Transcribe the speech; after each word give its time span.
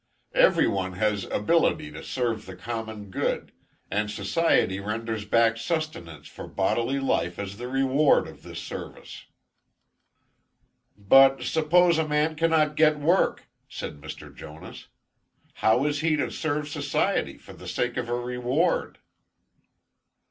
Every 0.33 0.67
one 0.67 0.93
has 0.93 1.25
ability 1.25 1.91
to 1.91 2.03
serve 2.03 2.47
the 2.47 2.55
common 2.55 3.11
good, 3.11 3.51
and 3.91 4.09
society 4.09 4.79
renders 4.79 5.25
back 5.25 5.57
sustenance 5.57 6.27
for 6.27 6.47
bodily 6.47 6.99
life 6.99 7.37
as 7.37 7.57
the 7.57 7.67
reward 7.67 8.27
of 8.27 8.41
this 8.41 8.59
service." 8.59 9.25
"But, 10.97 11.43
suppose 11.43 11.99
a 11.99 12.07
man 12.07 12.33
cannot 12.35 12.75
get 12.75 12.97
work," 12.97 13.47
said 13.69 14.01
Mr. 14.01 14.35
Jonas. 14.35 14.87
"How 15.61 15.85
is 15.85 15.99
he 15.99 16.15
to 16.15 16.31
serve 16.31 16.67
society, 16.67 17.37
for 17.37 17.53
the 17.53 17.67
sake 17.67 17.95
of 17.95 18.09
a 18.09 18.15
reward?" 18.19 18.97